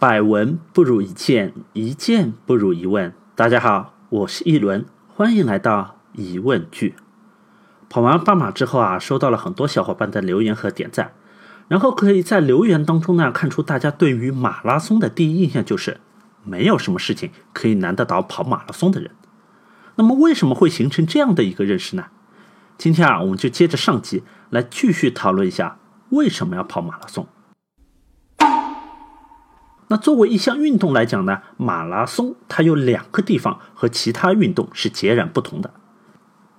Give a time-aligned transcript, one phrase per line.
[0.00, 3.12] 百闻不如一见，一见不如一问。
[3.34, 6.94] 大家好，我是一轮，欢迎来到疑问句。
[7.88, 11.14] 跑完半马之后啊，收到了很多小伙伴的留言和点赞，
[11.66, 16.00] 然后可以在留言当中呢看出大家对于马拉松的第一印象就是
[16.44, 19.10] 没有什么事情可以难得倒跑马拉松的人。
[19.96, 22.04] 那么为什么会形成这样的一个认识呢？
[22.76, 25.80] 今天啊，我们就接着上集来继续讨论一下
[26.10, 27.26] 为什么要跑马拉松。
[29.88, 35.72] 那作为一项运动来讲呢，马拉松它有两个地方和其他运动是截然不同的。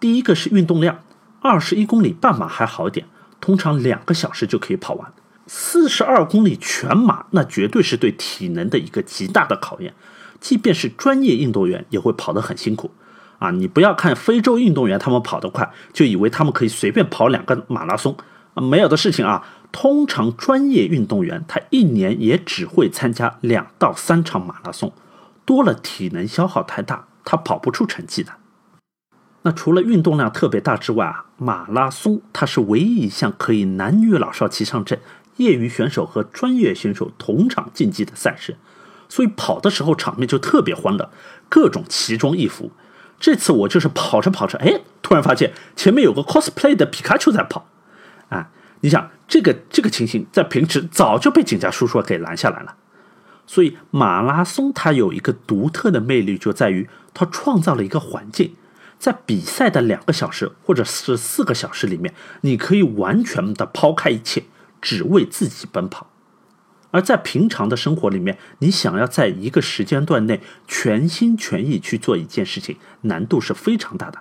[0.00, 0.98] 第一个是运动量，
[1.40, 3.06] 二十一公里半马还好一点，
[3.40, 5.12] 通常两个小时就可以跑完。
[5.46, 9.94] 四十二公里全马，那绝对是对体能的一个极大的考验，
[10.40, 12.90] 即便是专业运动员也会跑得很辛苦。
[13.38, 18.16] 啊，你不要看非洲运动员他们跑得快，就以为他们可以随便跑两个马拉松
[18.54, 19.44] 啊，没有的事情啊。
[19.72, 24.92] 通常专业运动员他一年也只会参加两到三场马拉松，
[25.46, 28.32] 多了体能消耗太大，他跑不出成绩的。
[29.44, 35.00] 那除了运动量特别大之外啊，马拉松它是唯一一项可以男女老少齐上阵，
[35.38, 38.58] 业余选手和专业选手同场竞技的赛事，
[39.08, 41.10] 所以跑的时候场面就特别欢乐，
[41.48, 42.70] 各种奇装异服。
[43.18, 47.66] 这次我就是跑着跑着，哎，突然发现前面有个 cosplay 的皮卡丘在跑，
[48.28, 48.50] 啊。
[48.82, 52.76] 你想这个这个情形在平时早就被警察叔叔给拦下来了，
[53.46, 58.54] 所以马拉松它有一个独特的魅力，就在于它创造了一个环境，
[58.98, 64.44] 在比赛的两个小时或者是四个小时里面，你可以完全的抛开一切，
[64.80, 66.08] 只为自己奔跑；
[66.90, 74.18] 而在平常的生活里面，你想要在一个时间段内全心全意去做一件事情，难度是非常大的。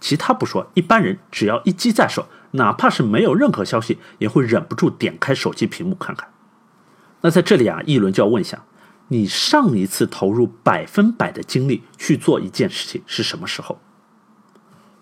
[0.00, 2.26] 其他不说，一般人只要一机在手。
[2.52, 6.30] 哪怕是没有任何消息，也会忍不住点开手机屏幕看看。
[7.20, 8.64] 那在这里啊，一轮就要问一下：
[9.08, 13.78] 你上一次投入百分百的精力去做一件事情是什么时候？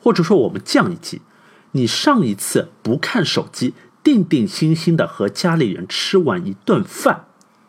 [0.01, 1.23] 或者说，我们降一级，
[1.71, 7.27] 你上一次不看手机，定定心心的和家里人吃完一顿饭，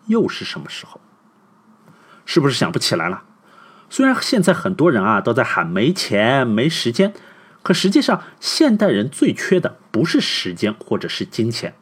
[0.08, 1.00] 又是什么时候？
[2.26, 3.26] 是不是想不起来了？
[3.90, 7.14] 虽然现在很多人啊都在喊没钱、没时间。
[7.64, 11.76] 可实际上，现代人最缺的不是时间或者是金钱，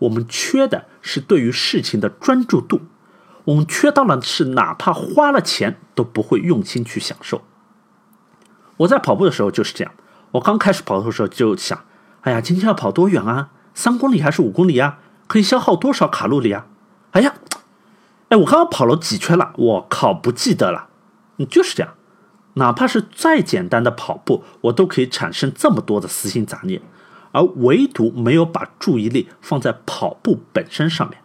[0.00, 2.82] 我们缺的是对于事情的专注度。
[3.44, 7.42] 我们缺到了是哪怕花了钱都不会用心去享受。
[8.78, 9.94] 我在跑步的时候就是这样，
[10.32, 11.82] 我刚开始跑的时候就想，
[12.20, 13.48] 哎呀，今天要跑多远啊？
[13.74, 14.98] 三公里还是五公里啊？
[15.26, 16.66] 可以消耗多少卡路里啊？
[17.12, 17.34] 哎呀，
[18.28, 19.54] 哎，我刚刚跑了几圈了？
[19.56, 20.90] 我靠，不记得了。
[21.36, 21.94] 你就是这样。
[22.54, 26.82] 哪怕是再简单的跑步，我都可以产生这么多的私心杂念，
[27.32, 31.18] 而唯独没有把注意力放在跑步本身上面。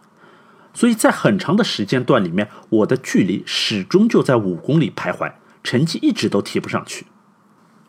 [0.72, 5.32] 所以在很长的时间段里面，我的距离始终就在五公里徘徊，
[5.62, 7.06] 成绩一直都提不上去。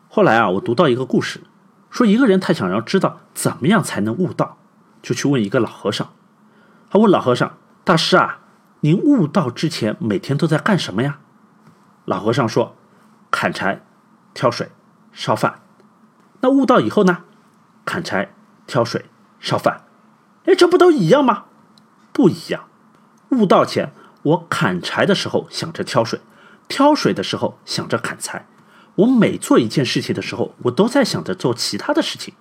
[0.08, 1.40] 后来啊，我读到一个故事，
[1.88, 4.58] 说一个人太想要知道怎么样才能悟道，
[5.00, 6.10] 就去问一个老和尚。
[6.90, 8.40] 他问老和尚：“大师啊，
[8.80, 11.20] 您悟道之前每天都在干什么呀？”
[12.10, 12.74] 老和尚说。
[13.30, 13.82] 砍柴、
[14.34, 14.72] 挑水、
[15.12, 15.60] 烧饭，
[16.40, 17.18] 那悟道以后呢？
[17.84, 18.34] 砍柴、
[18.66, 19.04] 挑水、
[19.38, 19.84] 烧饭，
[20.46, 21.44] 哎，这不都一样吗？
[22.12, 22.64] 不一样。
[23.28, 26.20] 悟道前，我砍柴的时候想着挑水，
[26.66, 28.48] 挑水的时候想着砍柴。
[28.96, 32.34] 我每做一件事情的时候，我都在想着做其他的事情。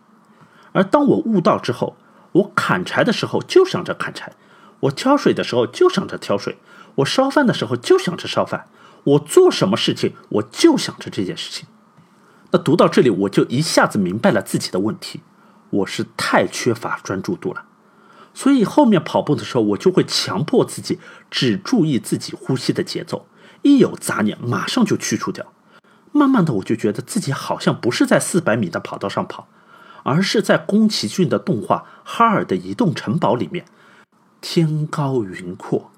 [0.71, 1.95] 而当我悟道之后，
[2.31, 4.33] 我砍柴的时候就想着砍柴，
[4.79, 6.57] 我挑水的时候就想着挑水，
[6.95, 8.65] 我烧饭的时候就想着烧饭。
[9.03, 11.67] 我做什么事情，我就想着这件事情。
[12.51, 15.21] 那读到这里，我就一下子明白了自己的问题，
[15.69, 17.65] 我是太缺乏专注度了。
[18.33, 20.99] 所以后面跑步的时候，我就会强迫自己
[21.29, 23.27] 只注意自己呼吸的节奏，
[23.63, 25.53] 一有杂念马上就去除掉。
[26.11, 29.47] 慢慢的，我就觉得自己好像不是在四百米的跑道上跑，
[30.03, 33.65] 而是在宫崎骏的动画《哈尔的移动城堡》里面，
[34.41, 35.91] 天高云阔，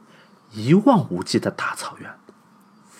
[0.53, 2.14] 一望无际的大草原。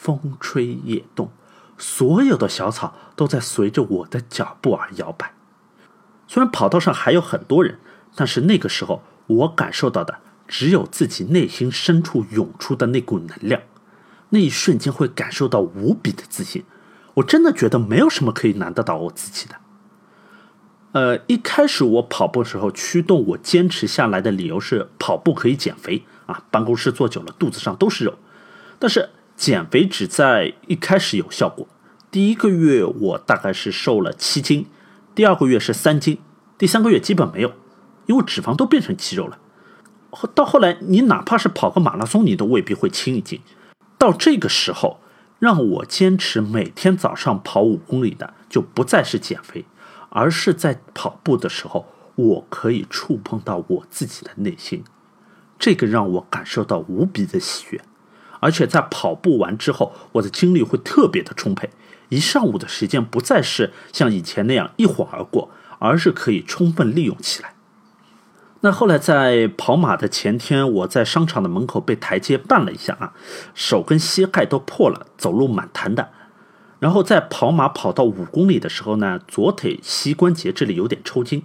[0.02, 1.30] 风吹叶动，
[1.78, 5.36] 所有的小草都在随着我的脚步而摇摆。
[6.28, 7.78] 虽然跑道上还有很多人，
[8.16, 10.18] 但是那个时候我感受到的
[10.48, 13.62] 只有自己内心深处涌出的那股能量。
[14.30, 16.64] 那一瞬间会感受到无比的自信。
[17.14, 19.56] 我真的觉得没有什么可以难得倒我自己的。
[20.94, 28.16] 呃，一开始我跑步时候驱动我坚持下来的理由是跑步可以减肥啊，办公室坐久了肚子上都是肉，
[28.80, 29.12] 但是。
[29.42, 31.68] 减肥只在一开始有效果，
[32.12, 34.68] 第一个月我大概是瘦了七斤，
[35.16, 36.20] 第二个月是三斤，
[36.60, 37.52] 第三个月基本没有，
[38.06, 39.40] 因为脂肪都变成肌肉了。
[40.36, 43.42] 到后来，你哪怕是跑个马拉松，你都未必会轻一斤。
[43.98, 45.00] 到这个时候，
[45.40, 49.66] 让我坚持每天早上跑五公里的，就不再是减肥，
[50.10, 54.84] 而是在跑步的时候，我可以触碰到我自己的内心，
[55.58, 57.82] 这个让我感受到无比的喜悦。
[58.42, 61.70] 而且在跑步完之后，我的精力会特别的充沛，
[62.10, 65.50] 一上午的时间不再是像以前那样一晃而过，
[65.80, 67.54] 而是可以充分利用起来。
[68.64, 73.14] 那后来在跑马的前天，我在商场的门口被台阶绊了一下啊，
[73.56, 76.10] 手跟膝盖都破了，走路蛮疼的。
[76.80, 81.44] 然后在跑马跑到五公里的时候呢，左腿膝关节这里有点抽筋，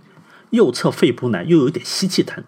[0.50, 2.43] 右侧肺部呢又有点吸气疼，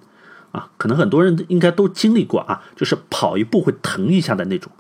[0.53, 4.73] 啊，可能很多人应该都经历过啊，就是跑一步会疼一下的那种。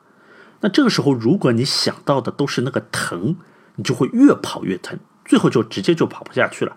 [0.60, 3.36] 那这个时候，如果你想到的都是那个疼，
[3.76, 6.76] 你就会越跑越疼，最后就直接就跑不下去了。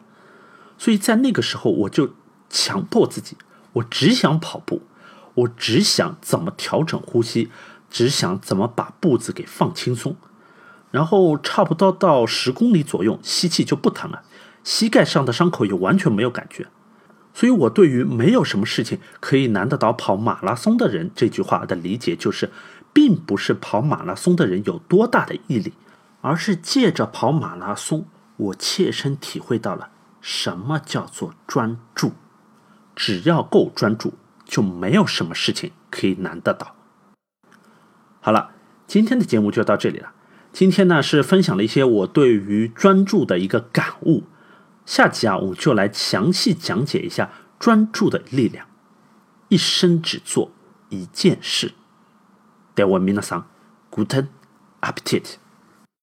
[0.78, 2.14] 所以在那个时候，我就。
[2.54, 3.38] 强迫自己，
[3.72, 4.82] 我只想跑步，
[5.36, 7.50] 我只想怎么调整呼吸，
[7.90, 10.18] 只想怎么把步子给放轻松。
[10.92, 14.24] 然后差不多到十公里左右，吸气就不疼了，
[14.66, 16.68] 膝盖上的伤口也完全没有感觉。
[17.34, 22.52] 所以，我对于没有什么事情可以难得倒跑马拉松的人这句话的理解，就是
[22.92, 25.74] 并不是跑马拉松的人有多大的毅力，
[26.20, 28.06] 而是借着跑马拉松，
[28.36, 29.90] 我切身体会到了
[30.20, 32.12] 什么叫做专注。
[32.94, 36.76] 只要够专注，就没有什么事情可以难得倒。
[38.20, 38.52] 好了，
[38.86, 40.12] 今天的节目就到这里了。
[40.52, 44.26] 今天呢是分享了一些我对于专注的一个感悟。
[44.86, 48.68] 下集啊，我们就来详细讲解一下专注的力量。
[49.50, 50.52] 一生只做
[50.90, 51.74] 一件事。
[52.74, 53.48] 待我明了上
[53.92, 54.28] ，Guten
[54.82, 55.36] Appetit。